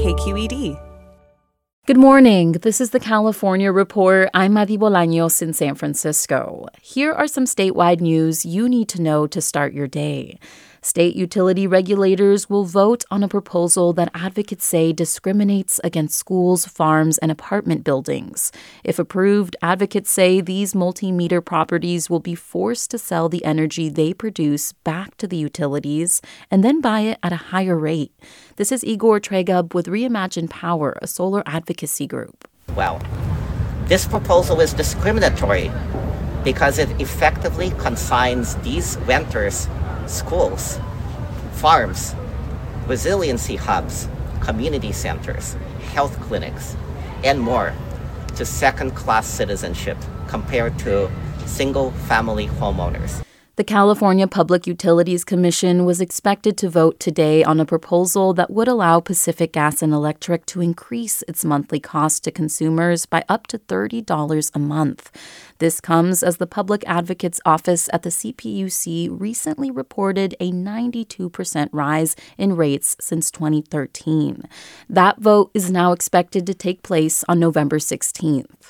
[0.00, 0.80] KQED.
[1.84, 2.52] Good morning.
[2.52, 4.30] This is the California Report.
[4.32, 6.68] I'm Madi Bolaños in San Francisco.
[6.80, 10.38] Here are some statewide news you need to know to start your day.
[10.82, 17.18] State utility regulators will vote on a proposal that advocates say discriminates against schools, farms,
[17.18, 18.50] and apartment buildings.
[18.82, 24.14] If approved, advocates say these multi-meter properties will be forced to sell the energy they
[24.14, 28.12] produce back to the utilities and then buy it at a higher rate.
[28.56, 32.48] This is Igor Tregub with Reimagine Power, a solar advocacy group.
[32.74, 33.02] Well,
[33.84, 35.70] this proposal is discriminatory
[36.42, 39.68] because it effectively consigns these renters
[40.06, 40.78] schools,
[41.52, 42.14] farms,
[42.86, 44.08] resiliency hubs,
[44.40, 45.54] community centers,
[45.92, 46.76] health clinics,
[47.24, 47.72] and more
[48.36, 49.98] to second class citizenship
[50.28, 51.10] compared to
[51.46, 53.22] single family homeowners.
[53.60, 58.68] The California Public Utilities Commission was expected to vote today on a proposal that would
[58.68, 63.58] allow Pacific Gas and Electric to increase its monthly cost to consumers by up to
[63.58, 65.10] $30 a month.
[65.58, 72.16] This comes as the Public Advocate's Office at the CPUC recently reported a 92% rise
[72.38, 74.48] in rates since 2013.
[74.88, 78.69] That vote is now expected to take place on November 16th.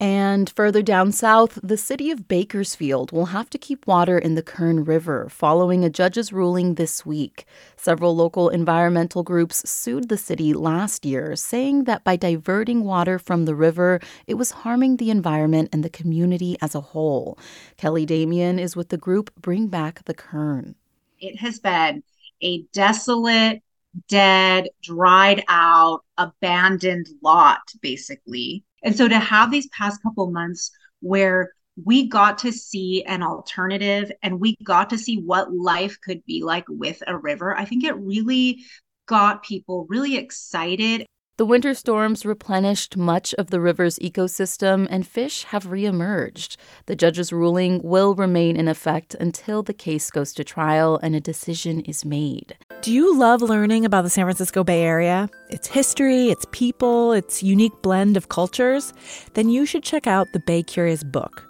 [0.00, 4.42] And further down south, the city of Bakersfield will have to keep water in the
[4.42, 7.44] Kern River following a judge's ruling this week.
[7.76, 13.44] Several local environmental groups sued the city last year, saying that by diverting water from
[13.44, 17.38] the river, it was harming the environment and the community as a whole.
[17.76, 20.76] Kelly Damian is with the group Bring Back the Kern.
[21.18, 22.02] It has been
[22.42, 23.62] a desolate,
[24.08, 30.70] dead, dried out, abandoned lot, basically and so to have these past couple months
[31.00, 31.52] where
[31.84, 36.42] we got to see an alternative and we got to see what life could be
[36.42, 38.64] like with a river, I think it really
[39.06, 41.06] got people really excited.
[41.40, 46.58] The winter storms replenished much of the river's ecosystem, and fish have reemerged.
[46.84, 51.20] The judge's ruling will remain in effect until the case goes to trial and a
[51.20, 52.58] decision is made.
[52.82, 55.30] Do you love learning about the San Francisco Bay Area?
[55.48, 58.92] Its history, its people, its unique blend of cultures?
[59.32, 61.49] Then you should check out the Bay Curious book.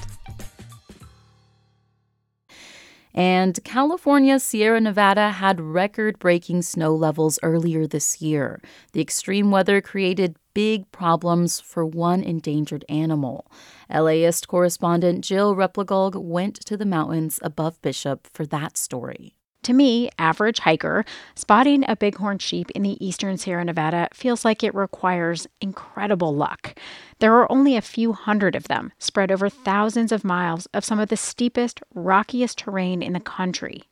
[3.13, 8.61] And California's Sierra Nevada had record breaking snow levels earlier this year.
[8.93, 13.51] The extreme weather created big problems for one endangered animal.
[13.89, 19.35] LAist correspondent Jill Replogle went to the mountains above Bishop for that story.
[19.63, 21.05] To me, average hiker,
[21.35, 26.75] spotting a bighorn sheep in the eastern Sierra Nevada feels like it requires incredible luck.
[27.19, 30.99] There are only a few hundred of them, spread over thousands of miles of some
[30.99, 33.83] of the steepest, rockiest terrain in the country.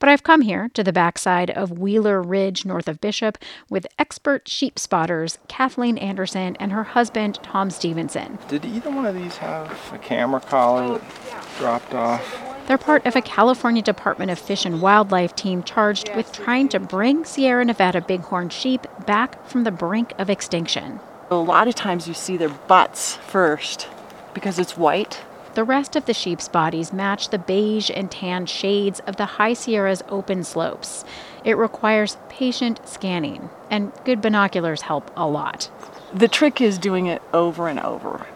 [0.00, 3.38] But I've come here to the backside of Wheeler Ridge north of Bishop
[3.70, 8.38] with expert sheep spotters Kathleen Anderson and her husband Tom Stevenson.
[8.48, 11.00] Did either one of these have a camera collar
[11.58, 12.47] dropped off?
[12.68, 16.78] They're part of a California Department of Fish and Wildlife team charged with trying to
[16.78, 21.00] bring Sierra Nevada bighorn sheep back from the brink of extinction.
[21.30, 23.88] A lot of times you see their butts first
[24.34, 25.22] because it's white.
[25.54, 29.54] The rest of the sheep's bodies match the beige and tan shades of the High
[29.54, 31.06] Sierra's open slopes.
[31.46, 35.70] It requires patient scanning, and good binoculars help a lot.
[36.12, 38.26] The trick is doing it over and over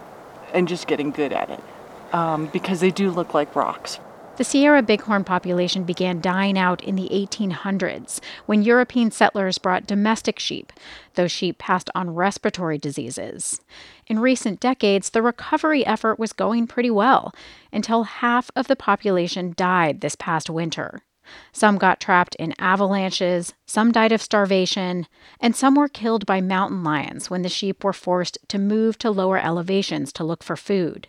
[0.51, 1.63] and just getting good at it
[2.11, 3.99] um, because they do look like rocks.
[4.35, 10.39] The Sierra bighorn population began dying out in the 1800s when European settlers brought domestic
[10.39, 10.73] sheep.
[11.13, 13.61] Those sheep passed on respiratory diseases.
[14.07, 17.31] In recent decades, the recovery effort was going pretty well
[17.71, 21.03] until half of the population died this past winter.
[21.51, 25.05] Some got trapped in avalanches, some died of starvation,
[25.39, 29.11] and some were killed by mountain lions when the sheep were forced to move to
[29.11, 31.07] lower elevations to look for food.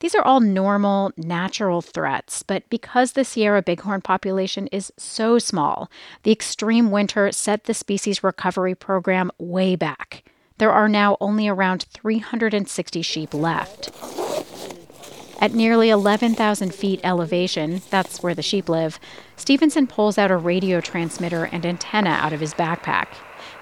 [0.00, 5.90] These are all normal, natural threats, but because the Sierra bighorn population is so small,
[6.22, 10.24] the extreme winter set the species recovery program way back.
[10.58, 13.90] There are now only around 360 sheep left.
[15.38, 18.98] At nearly 11,000 feet elevation, that's where the sheep live,
[19.36, 23.08] Stevenson pulls out a radio transmitter and antenna out of his backpack.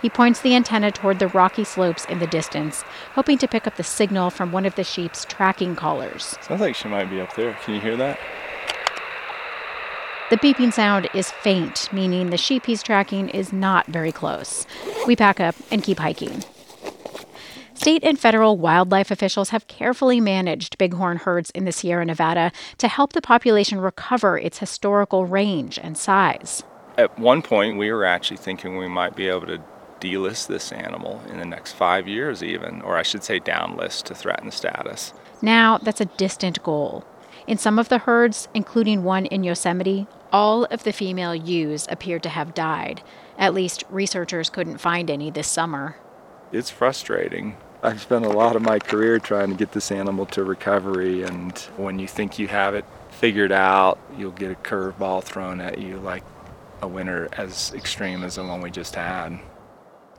[0.04, 2.82] He points the antenna toward the rocky slopes in the distance,
[3.14, 6.36] hoping to pick up the signal from one of the sheep's tracking collars.
[6.42, 7.54] Sounds like she might be up there.
[7.64, 8.20] Can you hear that?
[10.28, 14.66] The beeping sound is faint, meaning the sheep he's tracking is not very close.
[15.06, 16.44] We pack up and keep hiking.
[17.72, 22.88] State and federal wildlife officials have carefully managed bighorn herds in the Sierra Nevada to
[22.88, 26.62] help the population recover its historical range and size.
[26.98, 29.62] At one point, we were actually thinking we might be able to
[30.04, 34.14] delist this animal in the next five years, even, or I should say downlist to
[34.14, 35.14] threatened status.
[35.40, 37.04] Now, that's a distant goal.
[37.46, 42.22] In some of the herds, including one in Yosemite, all of the female ewes appeared
[42.24, 43.02] to have died.
[43.38, 45.96] At least researchers couldn't find any this summer.
[46.52, 47.56] It's frustrating.
[47.82, 51.56] I've spent a lot of my career trying to get this animal to recovery, and
[51.76, 55.98] when you think you have it figured out, you'll get a curveball thrown at you
[55.98, 56.24] like
[56.80, 59.38] a winter as extreme as the one we just had.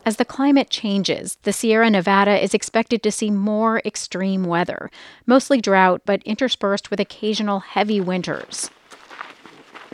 [0.06, 4.92] As the climate changes, the Sierra Nevada is expected to see more extreme weather,
[5.25, 8.69] mostly drought, but interspersed with occasional heavy winters.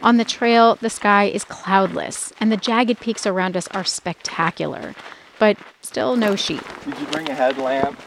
[0.04, 4.96] On the trail, the sky is cloudless, and the jagged peaks around us are spectacular,
[5.40, 6.64] but still no sheep.
[6.84, 7.98] Did you bring a headlamp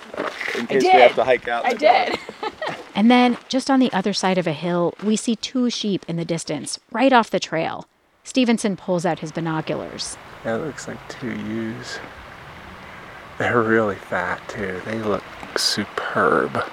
[0.58, 1.64] in case we have to hike out?
[1.64, 2.18] I did.
[2.94, 6.16] and then, just on the other side of a hill, we see two sheep in
[6.16, 7.86] the distance, right off the trail.
[8.24, 10.16] Stevenson pulls out his binoculars.
[10.42, 11.98] That looks like two ewes.
[13.38, 14.80] They're really fat too.
[14.86, 15.22] They look
[15.56, 16.64] superb.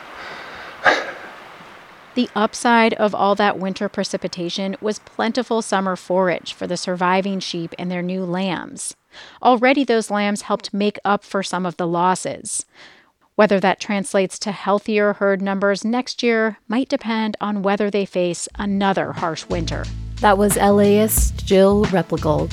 [2.16, 7.76] the upside of all that winter precipitation was plentiful summer forage for the surviving sheep
[7.78, 8.96] and their new lambs.
[9.44, 12.66] Already, those lambs helped make up for some of the losses.
[13.36, 18.48] Whether that translates to healthier herd numbers next year might depend on whether they face
[18.58, 19.84] another harsh winter.
[20.22, 22.52] That was LAist Jill Replogle.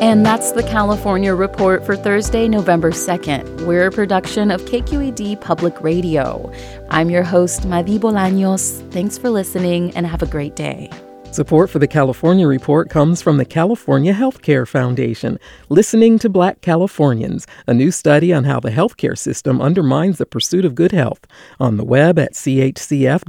[0.00, 3.66] And that's the California Report for Thursday, November 2nd.
[3.66, 6.52] We're a production of KQED Public Radio.
[6.90, 8.88] I'm your host, Madi Bolaños.
[8.92, 10.90] Thanks for listening and have a great day.
[11.32, 15.38] Support for the California Report comes from the California Healthcare Foundation,
[15.70, 20.66] Listening to Black Californians, a new study on how the healthcare system undermines the pursuit
[20.66, 21.26] of good health,
[21.58, 23.26] on the web at chcf.org/lbca.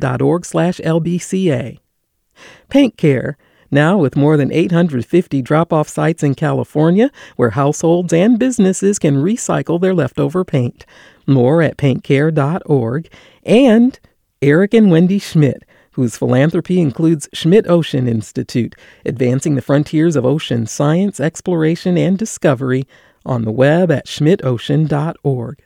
[2.68, 3.38] Paint Care
[3.72, 9.24] now, with more than 850 drop off sites in California where households and businesses can
[9.24, 10.86] recycle their leftover paint.
[11.26, 13.08] More at paintcare.org.
[13.46, 13.98] And
[14.42, 20.68] Eric and Wendy Schmidt, whose philanthropy includes Schmidt Ocean Institute, advancing the frontiers of ocean
[20.68, 22.88] science, exploration, and discovery
[23.26, 25.64] on the web at schmidtocean.org.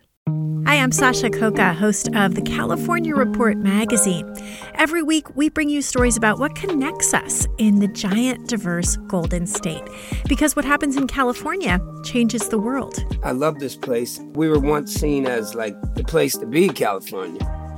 [0.66, 4.30] Hi, I'm Sasha Khokha, host of the California Report magazine.
[4.76, 9.48] Every week, we bring you stories about what connects us in the giant, diverse Golden
[9.48, 9.84] State.
[10.28, 13.02] Because what happens in California changes the world.
[13.24, 14.20] I love this place.
[14.34, 17.67] We were once seen as like the place to be, California.